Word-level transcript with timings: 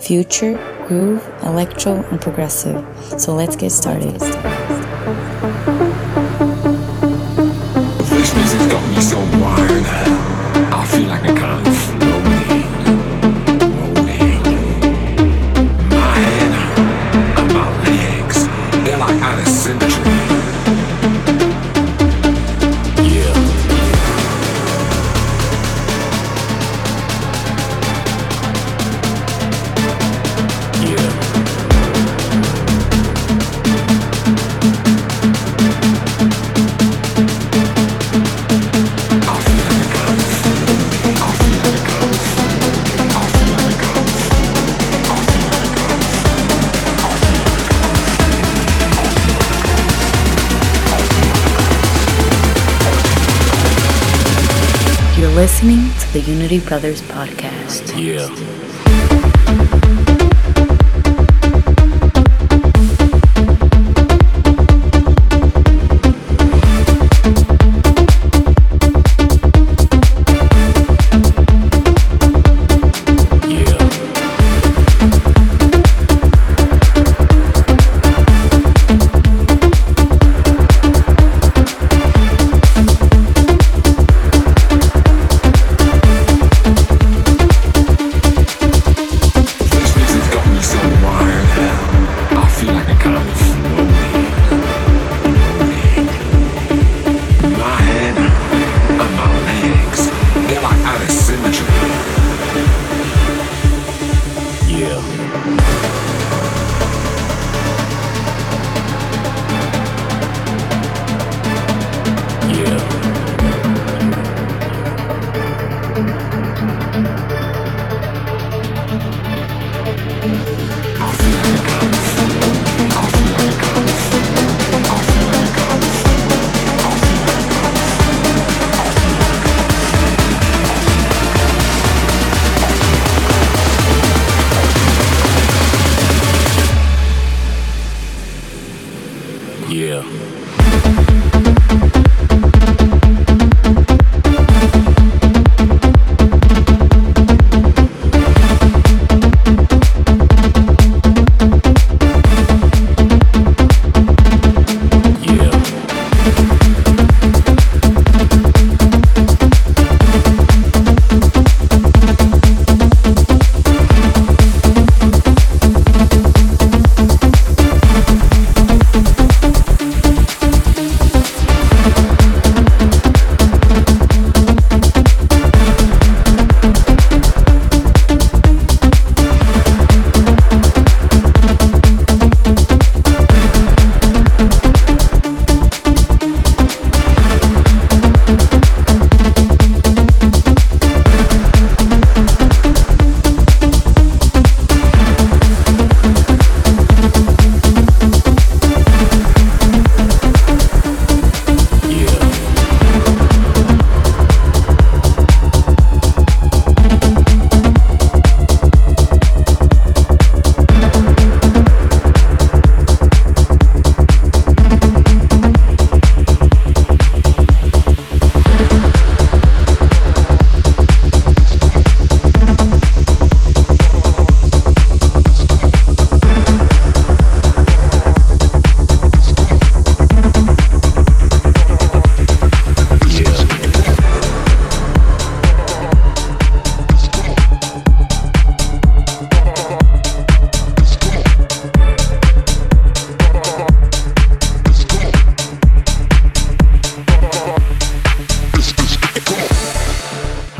future, 0.00 0.54
groove, 0.86 1.26
electro, 1.42 2.02
and 2.10 2.20
progressive. 2.20 2.84
So 3.18 3.34
let's 3.34 3.56
get 3.56 3.70
started. 3.70 4.18
Brothers 56.56 57.02
podcast. 57.02 57.47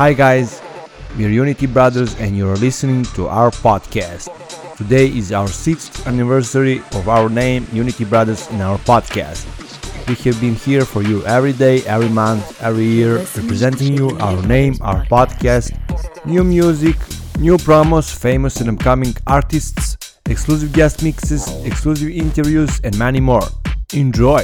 Hi 0.09 0.13
guys, 0.13 0.59
we're 1.17 1.29
Unity 1.29 1.67
Brothers 1.67 2.15
and 2.15 2.35
you're 2.35 2.55
listening 2.55 3.03
to 3.13 3.27
our 3.27 3.51
podcast. 3.51 4.25
Today 4.75 5.05
is 5.05 5.31
our 5.31 5.47
sixth 5.47 6.07
anniversary 6.07 6.79
of 6.93 7.07
our 7.07 7.29
name, 7.29 7.67
Unity 7.71 8.05
Brothers, 8.05 8.49
in 8.49 8.59
our 8.59 8.79
podcast. 8.79 9.45
We 10.07 10.15
have 10.15 10.41
been 10.41 10.55
here 10.55 10.83
for 10.83 11.03
you 11.03 11.23
every 11.27 11.53
day, 11.53 11.83
every 11.83 12.09
month, 12.09 12.59
every 12.59 12.85
year, 12.85 13.17
representing 13.37 13.95
you, 13.95 14.17
our 14.17 14.41
name, 14.47 14.73
our 14.81 15.05
podcast, 15.05 15.77
new 16.25 16.43
music, 16.43 16.97
New 17.37 17.57
promos, 17.57 18.09
famous 18.11 18.61
and 18.61 18.69
upcoming 18.71 19.15
artists, 19.27 19.95
exclusive 20.25 20.73
guest 20.73 21.03
mixes, 21.03 21.47
exclusive 21.63 22.09
interviews, 22.09 22.81
and 22.83 22.97
many 22.97 23.19
more. 23.19 23.47
Enjoy! 23.93 24.43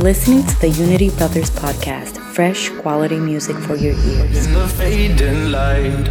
You're 0.00 0.14
listening 0.14 0.46
to 0.46 0.60
the 0.60 0.70
Unity 0.70 1.10
Brothers 1.10 1.50
podcast, 1.50 2.16
fresh 2.32 2.70
quality 2.70 3.18
music 3.18 3.54
for 3.58 3.76
your 3.76 3.92
ears. 3.92 4.46
In 4.46 4.54
the 4.54 4.66
fading 4.66 5.52
light, 5.52 6.08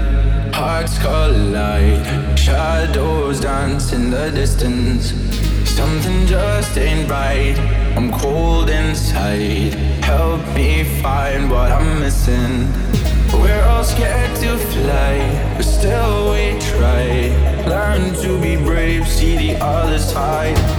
hearts 0.54 1.00
collide, 1.00 2.38
shadows 2.38 3.40
dance 3.40 3.92
in 3.92 4.12
the 4.12 4.30
distance. 4.30 5.16
Something 5.72 6.28
just 6.28 6.78
ain't 6.78 7.10
right. 7.10 7.58
I'm 7.98 8.12
cold 8.12 8.70
inside. 8.70 9.74
Help 10.06 10.46
me 10.54 10.84
find 11.02 11.50
what 11.50 11.72
I'm 11.72 12.00
missing. 12.00 12.72
We're 13.42 13.64
all 13.64 13.84
scared 13.84 14.36
to 14.42 14.56
fly, 14.70 15.56
but 15.58 15.64
still 15.64 16.34
we 16.34 16.60
try. 16.60 17.34
Learn 17.66 18.14
to 18.22 18.40
be 18.40 18.56
brave, 18.56 19.08
see 19.08 19.36
the 19.36 19.60
other 19.60 19.98
side. 19.98 20.79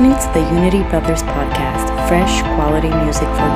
listening 0.00 0.32
to 0.32 0.38
the 0.38 0.54
Unity 0.54 0.82
Brothers 0.88 1.22
podcast, 1.22 2.08
fresh 2.08 2.40
quality 2.56 2.88
music 2.88 3.28
for 3.36 3.49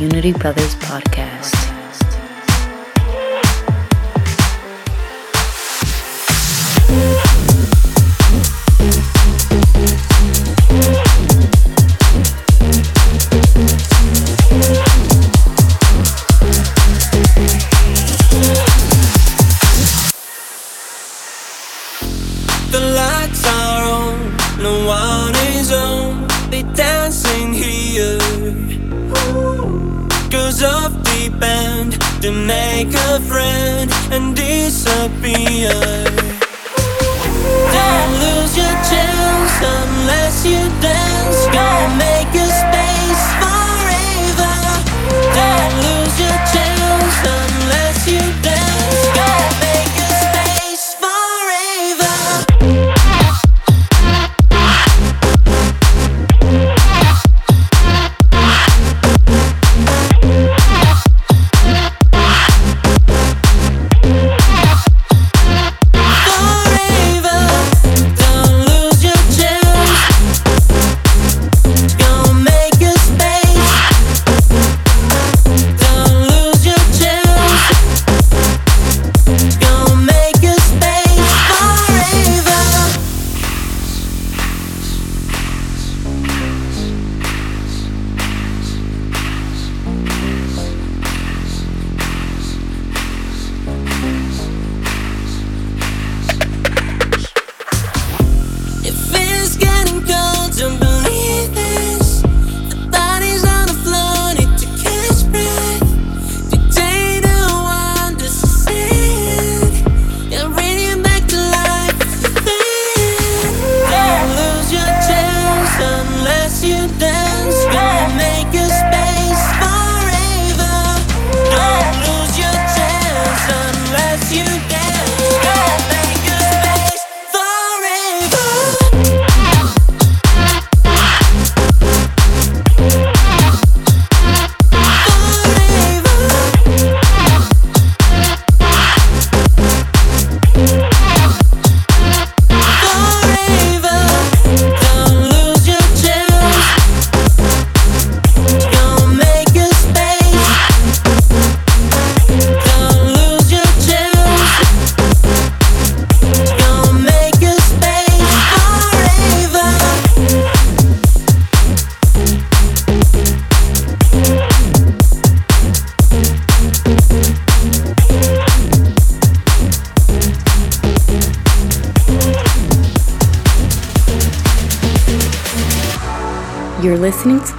Unity 0.00 0.32
Brothers 0.32 0.79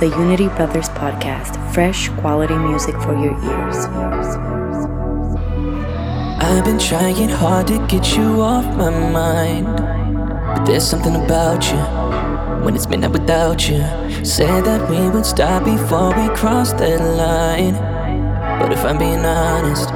the 0.01 0.07
Unity 0.07 0.47
Brothers 0.47 0.89
podcast, 0.89 1.53
fresh 1.75 2.09
quality 2.21 2.55
music 2.55 2.95
for 3.01 3.13
your 3.13 3.33
ears. 3.33 3.85
I've 6.41 6.65
been 6.65 6.79
trying 6.79 7.29
hard 7.29 7.67
to 7.67 7.77
get 7.85 8.17
you 8.17 8.41
off 8.41 8.65
my 8.75 8.89
mind. 8.89 9.67
But 9.67 10.65
there's 10.65 10.87
something 10.87 11.15
about 11.15 11.63
you 11.69 11.77
when 12.65 12.75
it's 12.75 12.87
midnight 12.87 13.11
without 13.11 13.69
you. 13.69 13.83
Said 14.25 14.65
that 14.65 14.89
we 14.89 15.07
would 15.07 15.23
stop 15.23 15.65
before 15.65 16.09
we 16.17 16.35
crossed 16.35 16.79
that 16.79 16.99
line. 16.99 17.75
But 18.59 18.71
if 18.71 18.83
I'm 18.83 18.97
being 18.97 19.23
honest, 19.23 19.87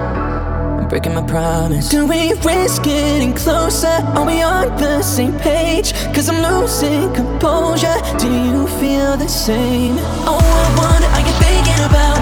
breaking 0.89 1.13
my 1.13 1.25
promise. 1.25 1.89
Do 1.89 2.05
we 2.05 2.33
risk 2.33 2.83
getting 2.83 3.33
closer? 3.33 3.87
Are 3.87 4.25
we 4.25 4.41
on 4.41 4.67
the 4.77 5.01
same 5.01 5.37
page? 5.39 5.93
Cause 6.13 6.29
I'm 6.29 6.41
losing 6.41 7.13
composure. 7.13 7.95
Do 8.17 8.27
you 8.31 8.67
feel 8.79 9.17
the 9.17 9.27
same? 9.27 9.95
Oh, 10.27 10.39
I 10.39 10.67
wonder, 10.77 11.07
are 11.07 11.23
you 11.27 11.33
thinking 11.43 11.83
about 11.85 12.14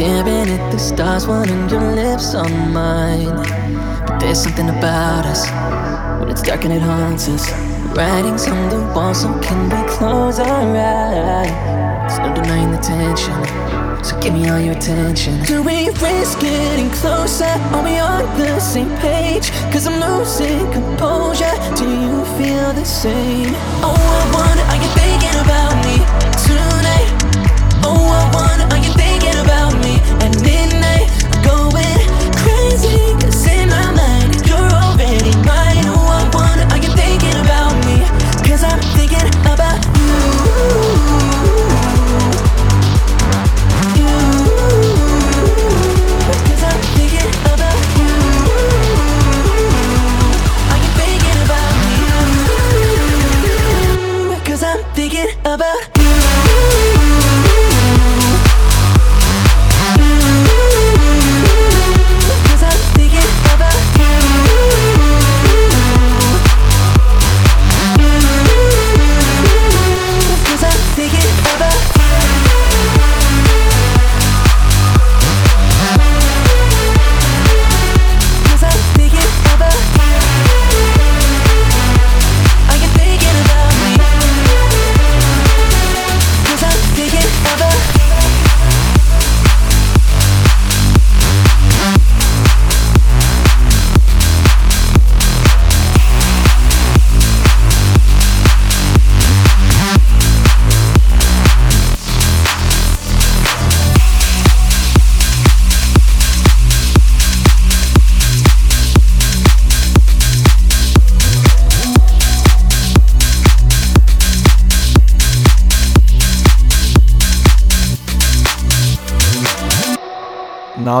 Staring 0.00 0.48
at 0.48 0.72
the 0.72 0.78
stars, 0.78 1.26
wanting 1.26 1.68
your 1.68 1.92
lips 1.92 2.34
on 2.34 2.72
mine. 2.72 3.36
But 4.06 4.18
there's 4.18 4.42
something 4.42 4.70
about 4.70 5.26
us 5.26 5.44
when 6.18 6.30
it's 6.30 6.40
dark 6.40 6.64
and 6.64 6.72
it 6.72 6.80
haunts 6.80 7.28
us. 7.28 7.52
Writings 7.94 8.48
on 8.48 8.70
the 8.70 8.80
wall, 8.94 9.12
so 9.12 9.28
can 9.40 9.68
we 9.68 9.76
close 9.92 10.38
our 10.38 10.74
eyes? 10.74 11.50
There's 12.08 12.18
no 12.18 12.34
denying 12.34 12.72
the 12.72 12.78
tension, 12.78 13.44
so 14.02 14.18
give 14.22 14.32
me 14.32 14.48
all 14.48 14.58
your 14.58 14.72
attention. 14.74 15.44
Do 15.44 15.62
we 15.62 15.90
risk 15.90 16.40
getting 16.40 16.88
closer? 16.92 17.44
Are 17.44 17.84
we 17.84 17.98
on 17.98 18.24
the 18.38 18.58
same 18.58 18.96
page? 19.04 19.50
Cause 19.70 19.86
I'm 19.86 20.00
losing 20.00 20.72
composure. 20.72 21.52
Do 21.76 21.84
you 21.84 22.24
feel 22.40 22.72
the 22.72 22.86
same? 22.86 23.52
Oh, 23.84 23.92
I 23.92 24.24
wonder, 24.32 24.64
are 24.64 24.80
you 24.80 24.90
thinking 24.96 25.36
about 25.44 25.76
me 25.84 25.96
tonight? 26.48 27.10
Oh, 27.84 28.00
I 28.08 28.24
wonder, 28.32 28.69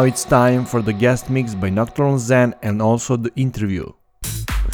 Now 0.00 0.06
it's 0.06 0.24
time 0.24 0.64
for 0.64 0.80
the 0.80 0.94
guest 0.94 1.28
mix 1.28 1.54
by 1.54 1.68
Nocturnal 1.68 2.18
Zen 2.18 2.54
and 2.62 2.80
also 2.80 3.18
the 3.18 3.30
interview. 3.36 3.84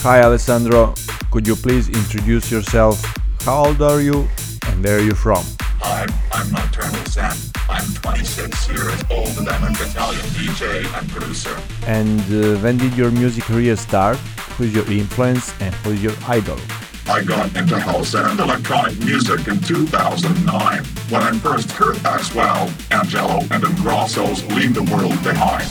Hi 0.06 0.22
Alessandro, 0.22 0.94
could 1.32 1.48
you 1.48 1.56
please 1.56 1.88
introduce 1.88 2.48
yourself? 2.48 3.02
How 3.40 3.64
old 3.64 3.82
are 3.82 4.00
you 4.00 4.28
and 4.68 4.84
where 4.84 4.98
are 4.98 5.02
you 5.02 5.16
from? 5.16 5.42
Hi, 5.82 6.06
I'm 6.30 6.48
Nocturnal 6.52 7.04
Zen. 7.06 7.34
I'm 7.68 7.92
26 7.94 8.68
years 8.68 9.02
old 9.10 9.36
and 9.38 9.48
I'm 9.48 9.64
an 9.64 9.72
Italian 9.72 10.26
DJ 10.38 10.86
and 10.96 11.10
producer. 11.10 11.58
And 11.88 12.20
uh, 12.30 12.60
when 12.60 12.76
did 12.76 12.96
your 12.96 13.10
music 13.10 13.42
career 13.50 13.74
start? 13.74 14.18
Who's 14.54 14.72
your 14.72 14.88
influence 14.88 15.52
and 15.60 15.74
who's 15.82 16.00
your 16.04 16.14
idol? 16.28 16.60
I 17.08 17.22
got 17.22 17.54
into 17.56 17.78
house 17.78 18.14
and 18.14 18.40
electronic 18.40 18.98
music 18.98 19.46
in 19.46 19.60
2009 19.60 20.84
when 21.08 21.22
I 21.22 21.38
first 21.38 21.70
heard 21.70 21.94
Axwell, 21.98 22.68
Angello, 22.90 23.42
and 23.52 23.62
Ingrosso's 23.62 24.44
Leave 24.56 24.74
the 24.74 24.82
World 24.82 25.22
Behind. 25.22 25.68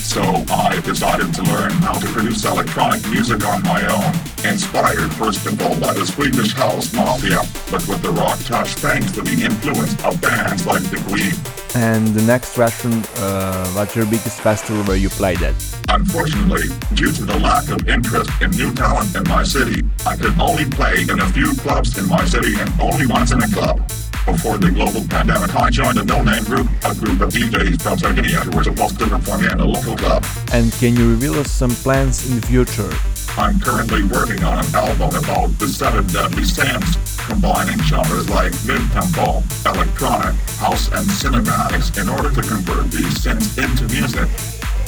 So 0.00 0.22
I 0.50 0.80
decided 0.80 1.34
to 1.34 1.42
learn 1.42 1.72
how 1.72 1.98
to 1.98 2.06
produce 2.06 2.44
electronic 2.46 3.06
music 3.10 3.46
on 3.46 3.62
my 3.64 3.84
own, 3.86 4.14
inspired 4.50 5.12
first 5.12 5.44
of 5.46 5.60
all 5.60 5.78
by 5.78 5.92
the 5.92 6.06
Swedish 6.06 6.54
house 6.54 6.92
mafia, 6.94 7.42
but 7.70 7.86
with 7.86 8.02
the 8.02 8.10
rock 8.10 8.38
touch 8.40 8.74
thanks 8.76 9.12
to 9.12 9.20
the 9.20 9.44
influence 9.44 9.92
of 10.04 10.20
bands 10.22 10.66
like 10.66 10.82
The 10.84 11.02
Queen. 11.06 11.61
And 11.74 12.08
the 12.08 12.22
next 12.22 12.54
question, 12.54 12.92
uh, 13.16 13.66
what's 13.72 13.96
your 13.96 14.04
biggest 14.04 14.40
festival 14.40 14.82
where 14.84 14.96
you 14.96 15.08
played 15.08 15.40
at? 15.42 15.54
Unfortunately, 15.88 16.68
due 16.94 17.10
to 17.12 17.24
the 17.24 17.38
lack 17.38 17.68
of 17.70 17.88
interest 17.88 18.30
in 18.42 18.50
new 18.50 18.74
talent 18.74 19.14
in 19.16 19.24
my 19.24 19.42
city, 19.42 19.82
I 20.04 20.16
could 20.16 20.38
only 20.38 20.66
play 20.66 21.02
in 21.02 21.18
a 21.18 21.28
few 21.30 21.54
clubs 21.56 21.96
in 21.96 22.06
my 22.08 22.26
city 22.26 22.54
and 22.58 22.70
only 22.78 23.06
once 23.06 23.32
in 23.32 23.42
a 23.42 23.48
club. 23.48 23.90
Before 24.24 24.56
the 24.56 24.70
global 24.70 25.02
pandemic, 25.08 25.52
I 25.56 25.68
joined 25.68 25.98
a 25.98 26.04
no-name 26.04 26.44
group, 26.44 26.68
a 26.84 26.94
group 26.94 27.20
of 27.20 27.30
DJs 27.34 27.82
from 27.82 27.98
Sardinia 27.98 28.38
who 28.46 28.56
were 28.56 28.62
supposed 28.62 28.96
to 29.00 29.06
perform 29.08 29.44
in 29.44 29.58
a 29.58 29.64
local 29.64 29.96
club. 29.96 30.24
And 30.52 30.70
can 30.74 30.94
you 30.94 31.10
reveal 31.10 31.34
us 31.34 31.50
some 31.50 31.70
plans 31.70 32.30
in 32.30 32.38
the 32.38 32.46
future? 32.46 32.88
I'm 33.36 33.58
currently 33.58 34.04
working 34.04 34.44
on 34.44 34.64
an 34.64 34.74
album 34.74 35.10
about 35.18 35.58
the 35.58 35.66
seven 35.66 36.06
deadly 36.06 36.44
sins, 36.44 36.94
combining 37.26 37.82
genres 37.82 38.30
like 38.30 38.52
mid-tempo, 38.64 39.42
electronic, 39.66 40.38
house, 40.62 40.86
and 40.86 41.02
cinematics 41.10 41.90
in 42.00 42.08
order 42.08 42.30
to 42.30 42.42
convert 42.46 42.92
these 42.92 43.20
sins 43.20 43.58
into 43.58 43.90
music. 43.90 44.28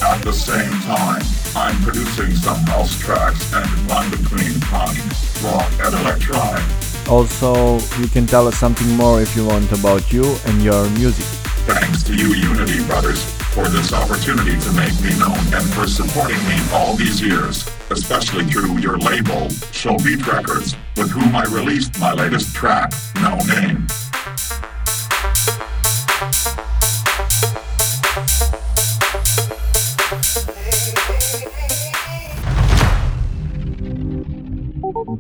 At 0.00 0.22
the 0.22 0.32
same 0.32 0.70
time, 0.86 1.22
I'm 1.56 1.74
producing 1.82 2.36
some 2.36 2.62
house 2.70 2.96
tracks 3.00 3.52
and 3.52 3.66
one 3.90 4.10
between 4.10 4.60
punk, 4.60 4.96
rock, 5.42 5.70
and 5.82 5.92
electronic. 6.06 6.62
Also, 7.08 7.78
you 8.00 8.08
can 8.08 8.26
tell 8.26 8.46
us 8.48 8.56
something 8.56 8.88
more 8.96 9.20
if 9.20 9.36
you 9.36 9.46
want 9.46 9.70
about 9.72 10.12
you 10.12 10.24
and 10.46 10.62
your 10.62 10.88
music. 10.90 11.26
Thanks 11.66 12.02
to 12.04 12.14
you, 12.14 12.34
Unity 12.34 12.84
Brothers. 12.86 13.22
for 13.54 13.68
this 13.68 13.92
opportunity 13.92 14.58
to 14.58 14.72
make 14.72 15.00
me 15.00 15.16
known 15.16 15.38
and 15.54 15.64
for 15.74 15.86
supporting 15.86 16.42
me 16.48 16.56
all 16.72 16.96
these 16.96 17.22
years, 17.22 17.64
especially 17.90 18.44
through 18.44 18.78
your 18.78 18.98
label, 18.98 19.46
Showbeat 19.70 20.26
Records, 20.26 20.74
with 20.96 21.08
whom 21.12 21.36
I 21.36 21.44
released 21.44 22.00
my 22.00 22.12
latest 22.12 22.52
track, 22.52 22.92
No 23.22 23.36
Name. 23.46 23.86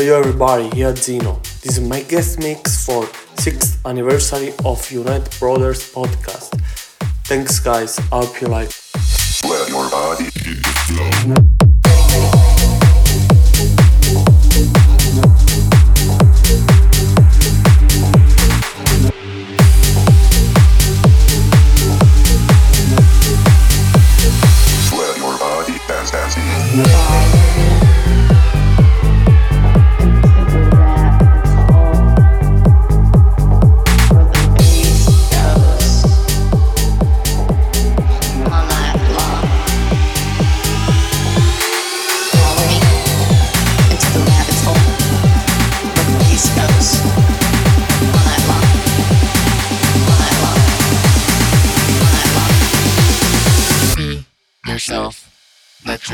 Yo 0.00 0.18
everybody, 0.18 0.70
here 0.70 0.94
Zheno. 0.94 1.42
This 1.60 1.76
is 1.76 1.86
my 1.86 2.00
guest 2.00 2.38
mix 2.38 2.86
for 2.86 3.04
6th 3.36 3.84
anniversary 3.84 4.54
of 4.64 4.90
Unity 4.90 5.28
Brothers 5.38 5.92
podcast. 5.92 6.58
Thanks 7.24 7.60
guys, 7.60 7.98
I 8.10 8.24
hope 8.24 8.40
you 8.40 8.48
like. 8.48 8.70
Let 9.44 9.68
your 9.68 9.90
body. 9.90 11.59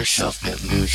yourself, 0.07 0.41
let 0.45 0.63
loose. 0.63 0.95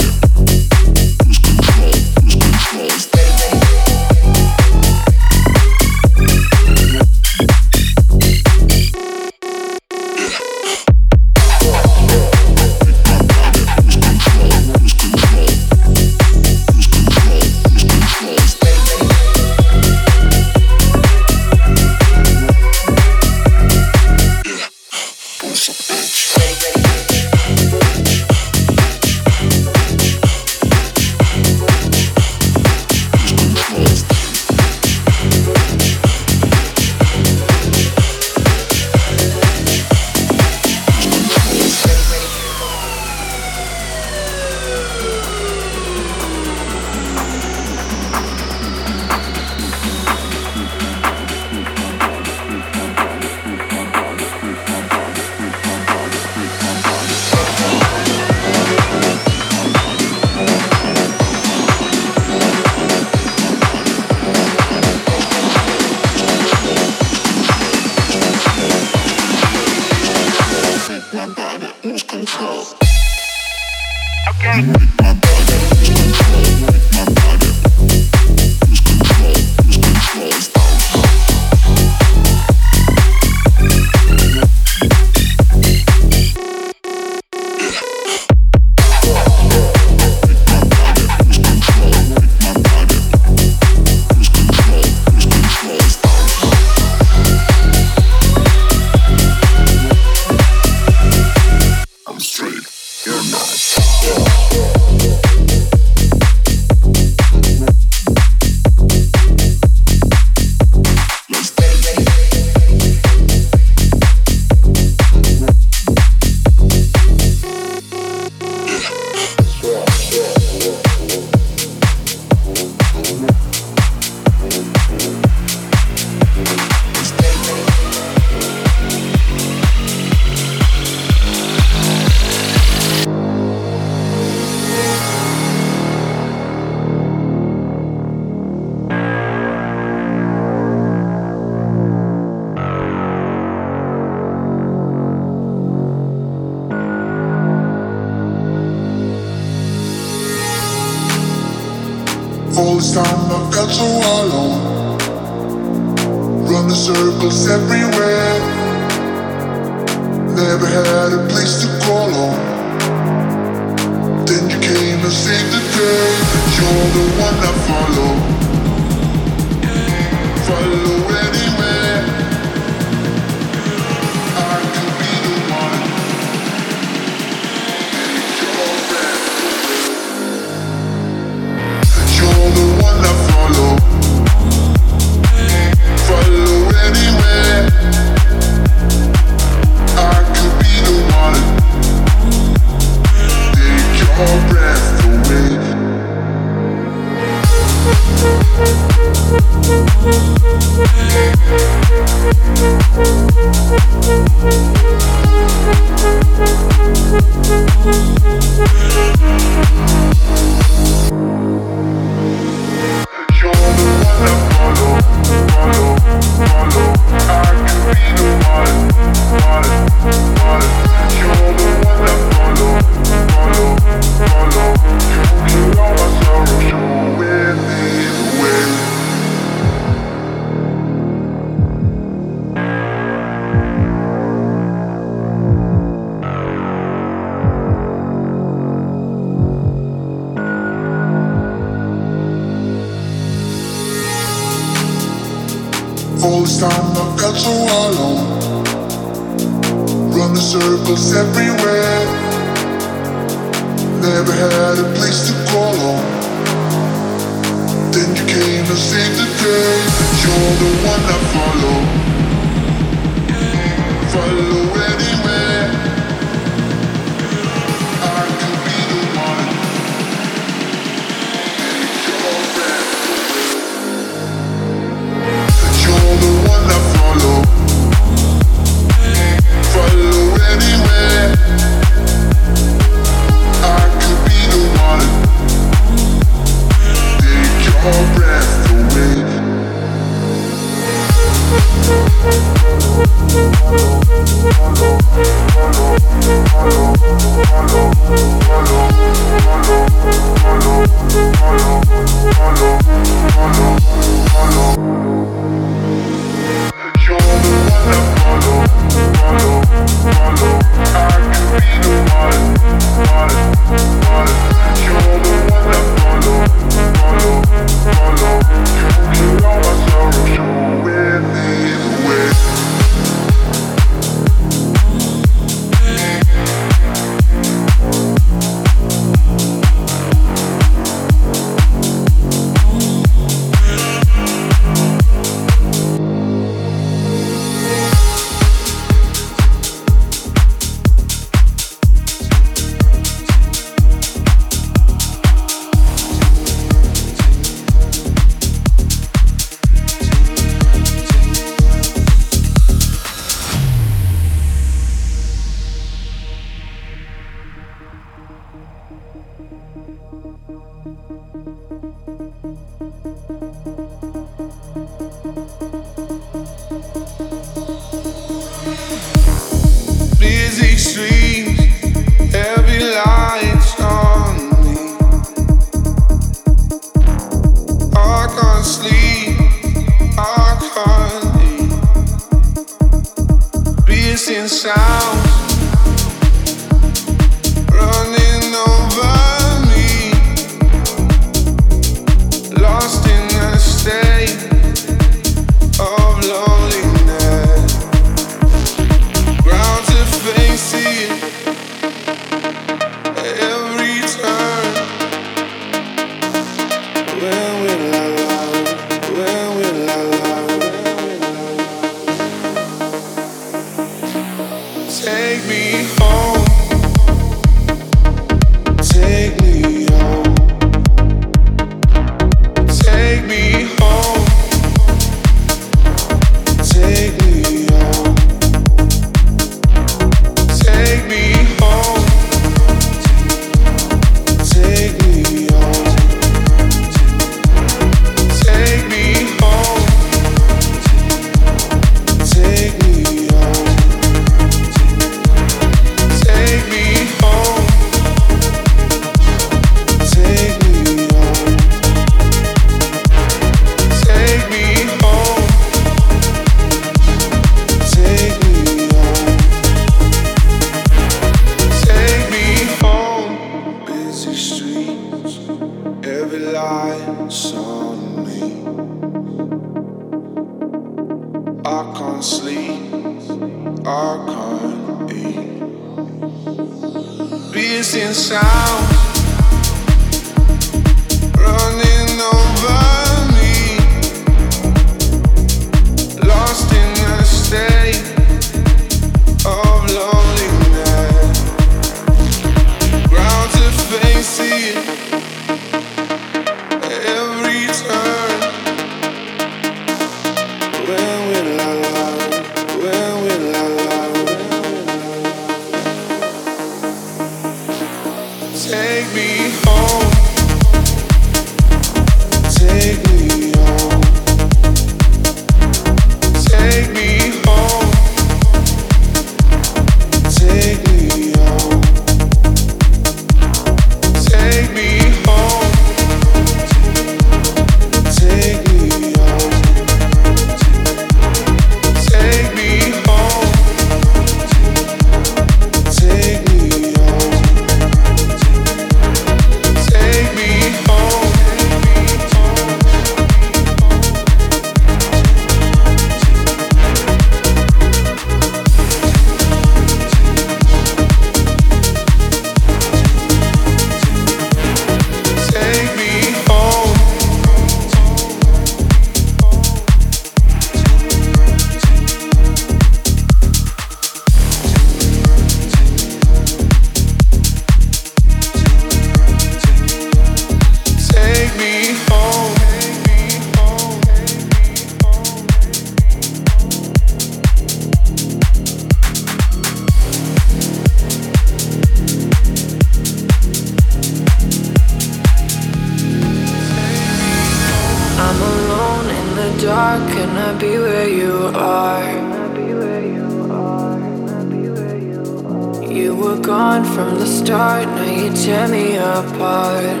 gone 596.52 596.84
from 596.84 597.14
the 597.18 597.26
start, 597.26 597.86
now 597.96 598.10
you 598.20 598.28
tear 598.42 598.68
me 598.68 598.96
apart. 598.96 600.00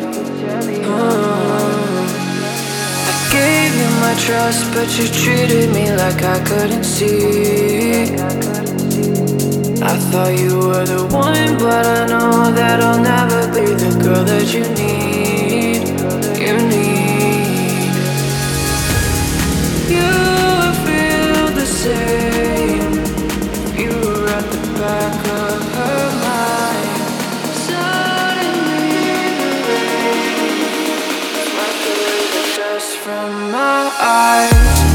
Mm. 0.86 1.26
I 3.10 3.14
gave 3.36 3.72
you 3.80 3.90
my 4.04 4.14
trust, 4.26 4.62
but 4.74 4.88
you 4.98 5.06
treated 5.22 5.68
me 5.76 5.84
like 6.02 6.20
I 6.36 6.38
couldn't 6.50 6.84
see. 6.84 8.02
I 9.92 9.94
thought 10.08 10.32
you 10.44 10.54
were 10.66 10.86
the 10.94 11.02
one, 11.26 11.52
but 11.64 11.84
I 11.98 12.00
know 12.12 12.52
that 12.58 12.78
I'll 12.86 13.02
never 13.12 13.42
be 13.56 13.66
the 13.84 13.92
girl 14.04 14.24
that 14.32 14.46
you 14.54 14.64
need. 14.80 15.80
You 16.44 16.56
need. 16.68 16.91
Eyes. 34.02 34.91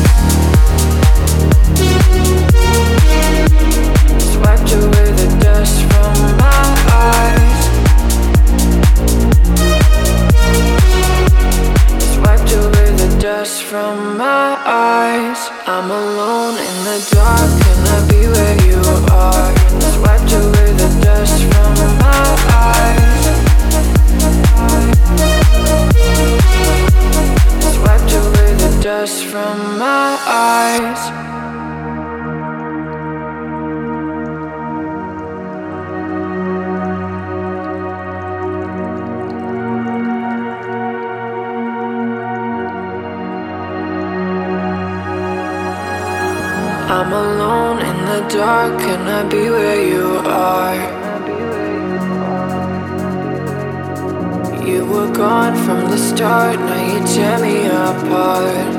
Dark, 48.29 48.79
can 48.79 49.07
I 49.07 49.23
be 49.29 49.49
where 49.49 49.81
you 49.87 50.17
are? 50.25 50.75
You 54.67 54.85
were 54.85 55.11
gone 55.13 55.55
from 55.65 55.89
the 55.89 55.97
start, 55.97 56.59
now 56.59 56.93
you 56.93 56.99
tear 57.07 57.39
me 57.39 57.67
apart. 57.67 58.75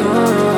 Mm. 0.00 0.52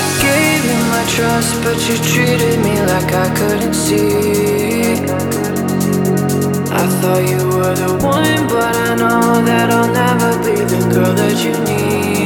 I 0.00 0.06
gave 0.22 0.62
you 0.70 0.80
my 0.94 1.04
trust, 1.14 1.52
but 1.64 1.78
you 1.88 1.96
treated 2.12 2.58
me 2.60 2.74
like 2.92 3.12
I 3.12 3.28
couldn't 3.34 3.74
see. 3.74 5.02
I 6.70 6.86
thought 6.98 7.24
you 7.28 7.42
were 7.56 7.74
the 7.74 7.92
one, 8.04 8.46
but 8.48 8.76
I 8.76 8.94
know 8.94 9.44
that 9.44 9.70
I'll 9.70 9.92
never 9.92 10.32
be 10.44 10.56
the 10.72 10.80
girl 10.94 11.12
that 11.14 11.36
you 11.44 11.54
need. 11.64 12.25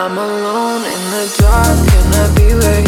I'm 0.00 0.16
alone 0.16 0.84
in 0.84 1.02
the 1.10 1.36
dark, 1.40 1.88
can 1.88 2.14
I 2.14 2.34
be 2.36 2.54
where 2.54 2.87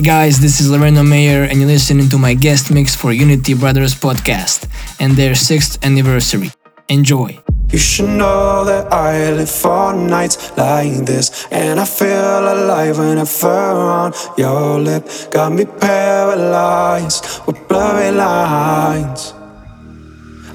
Hey 0.00 0.06
guys, 0.06 0.40
this 0.40 0.62
is 0.62 0.70
Loreno 0.70 1.06
Mayer, 1.06 1.44
and 1.44 1.60
you're 1.60 1.68
listening 1.68 2.08
to 2.08 2.16
my 2.16 2.32
guest 2.32 2.70
mix 2.72 2.96
for 2.96 3.12
Unity 3.12 3.52
Brothers 3.52 3.94
podcast 3.94 4.66
and 4.98 5.12
their 5.12 5.34
sixth 5.34 5.76
anniversary. 5.84 6.50
Enjoy. 6.88 7.38
You 7.70 7.78
should 7.78 8.08
know 8.08 8.64
that 8.64 8.90
I 8.90 9.30
live 9.30 9.50
for 9.50 9.92
nights 9.92 10.56
like 10.56 11.04
this, 11.04 11.46
and 11.50 11.78
I 11.78 11.84
feel 11.84 12.08
alive 12.08 12.98
whenever 12.98 13.46
on 13.52 14.14
your 14.38 14.80
lip. 14.80 15.06
Got 15.30 15.52
me 15.52 15.66
paralyzed 15.66 17.46
with 17.46 17.68
blurry 17.68 18.10
lines. 18.10 19.34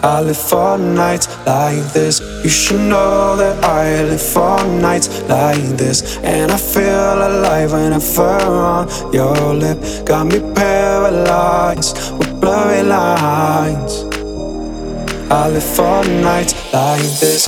I 0.05 0.21
live 0.21 0.37
for 0.37 0.77
nights 0.77 1.27
like 1.47 1.81
this. 1.91 2.21
You 2.43 2.49
should 2.51 2.79
know 2.79 3.35
that 3.37 3.63
I 3.65 4.03
live 4.03 4.21
for 4.21 4.63
nights 4.79 5.09
like 5.23 5.65
this. 5.81 6.17
And 6.17 6.51
I 6.51 6.57
feel 6.57 7.17
alive 7.27 7.71
whenever 7.71 8.21
on 8.21 8.87
your 9.11 9.35
lip. 9.55 9.79
Got 10.05 10.27
me 10.27 10.41
paralyzed 10.53 11.97
with 12.19 12.39
blurry 12.39 12.83
lines. 12.83 14.03
I 15.31 15.49
live 15.49 15.63
for 15.63 16.03
nights 16.21 16.53
like 16.71 17.01
this. 17.19 17.47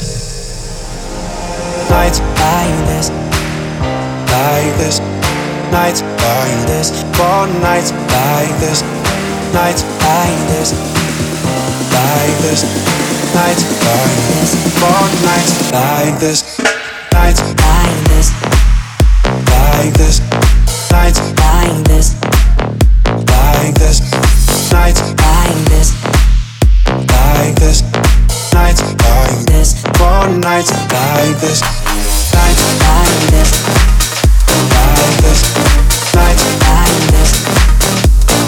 Nights 1.92 2.20
like 2.42 2.78
this. 2.90 3.12
Like 4.34 4.74
this. 4.82 5.00
Nights 5.72 6.02
like 6.02 6.66
this. 6.66 6.90
For 7.14 7.46
nights 7.62 7.92
like 7.92 8.54
this. 8.60 8.82
Nights 9.54 9.84
like 10.02 10.48
this 10.50 10.97
like 12.18 12.38
this, 12.42 12.64
nights 13.36 13.64
like 13.86 14.22
this, 14.30 14.52
more 14.82 15.08
nights 15.22 15.54
like 15.72 16.18
this, 16.20 16.40
nights 17.14 17.42
like 17.42 18.00
this, 18.10 18.28
like 19.54 19.94
this, 19.94 20.18
nights 20.92 21.22
like 21.38 21.84
this, 21.86 22.08
like 23.30 23.74
this, 23.78 23.98
nights 24.74 25.02
like 25.22 25.62
this, 25.70 25.90
like 27.14 27.56
this, 27.62 27.78
nights 28.54 28.82
like 28.82 29.40
this, 29.52 29.70
more 30.00 30.28
nights 30.42 30.72
like 30.94 31.38
this, 31.44 31.62
nights 32.34 32.66
like 32.82 33.22
this, 33.34 33.52
like 34.74 35.18
this, 35.22 35.42
nights 36.18 36.46
like 36.66 36.98
this, 37.14 37.32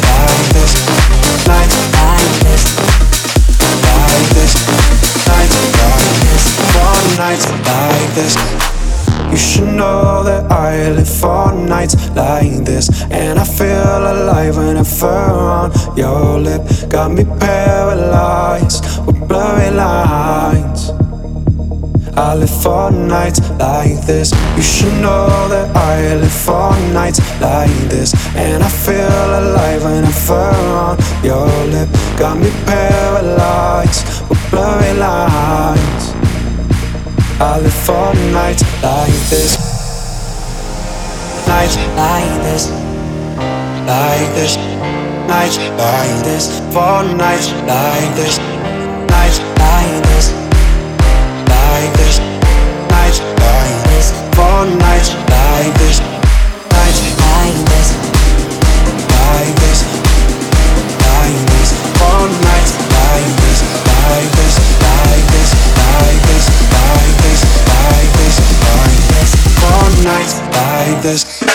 like 0.10 0.46
this, 0.56 0.72
nights 1.48 1.78
like 1.94 2.34
this 2.44 2.99
like 4.10 4.30
this. 4.38 4.54
Nights 5.28 5.58
like 5.82 6.18
this. 6.26 6.44
For 6.74 7.18
nights 7.18 7.46
like 7.70 8.14
this. 8.16 8.36
You 9.32 9.38
should 9.38 9.74
know 9.76 10.24
that 10.24 10.52
I 10.52 10.90
live 10.90 11.08
for 11.08 11.54
nights 11.54 11.96
like 12.16 12.66
this. 12.66 12.90
And 13.12 13.38
I 13.38 13.44
feel 13.44 14.02
alive 14.14 14.58
when 14.58 14.78
I 14.78 14.84
fur 14.84 15.08
on 15.08 15.72
your 15.96 16.40
lip. 16.40 16.64
Got 16.90 17.12
me 17.12 17.24
paralyzed 17.40 18.84
with 19.06 19.28
blurry 19.28 19.72
lines. 19.72 20.92
I 22.16 22.36
live 22.36 22.50
for 22.50 22.92
nights 22.92 23.40
like 23.60 24.02
this. 24.06 24.32
You 24.56 24.62
should 24.62 24.94
know 25.02 25.28
that 25.50 25.76
I 25.76 26.16
live 26.16 26.32
for 26.32 26.72
nights 26.94 27.20
like 27.42 27.70
this. 27.90 28.14
And 28.36 28.64
I 28.64 28.70
feel 28.70 29.28
alive 29.40 29.84
when 29.84 30.06
I'm 30.06 30.14
on 30.32 30.98
your 31.24 31.48
lip. 31.68 31.90
Got 32.18 32.38
me 32.38 32.50
paralyzed 32.66 34.28
with 34.30 34.40
blurry 34.52 34.94
lines. 34.98 36.14
I 37.42 37.60
live 37.62 37.74
for 37.74 38.14
nights 38.32 38.64
like 38.84 39.20
this. 39.30 39.58
Nights 41.48 41.78
like 41.96 42.42
this. 42.44 42.70
Like 43.88 44.30
this. 44.36 44.58
Nights 45.28 45.58
like 45.58 46.24
this. 46.24 46.60
For 46.74 47.04
nights 47.16 47.52
like 47.68 48.16
this. 48.16 48.38
Nights 49.10 49.40
like 49.60 50.04
this. 50.04 50.39
For 54.60 54.66
nights 54.66 55.14
like 55.16 55.74
this. 55.80 56.02
Nights 56.02 57.00
like 57.16 57.60
this. 57.72 57.90
Like 59.08 59.56
this. 59.56 59.80
Like 61.00 61.40
this. 61.48 61.70
For 61.96 62.28
nights 62.44 62.74
like 62.92 63.32
this. 63.40 63.60
Like 63.88 64.30
this. 64.36 64.56
Like 64.84 65.24
this. 65.32 65.52
Like 65.80 66.20
this. 66.28 66.46
Like 66.76 67.16
this. 67.24 67.40
Like 67.72 68.12
this. 68.20 68.36
Like 68.68 69.02
this. 69.16 69.32
For 69.62 70.04
nights 70.04 70.36
like 70.52 71.04
this. 71.04 71.49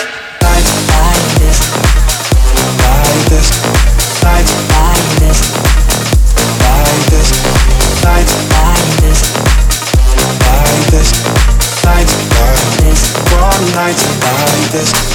This. 14.75 15.14